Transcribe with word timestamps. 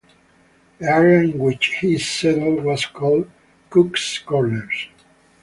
The 0.79 0.89
area 0.89 1.29
in 1.31 1.37
which 1.37 1.75
he 1.75 1.99
settled 1.99 2.63
was 2.63 2.87
called 2.87 3.29
"Cook's 3.69 4.17
Corners". 4.17 4.87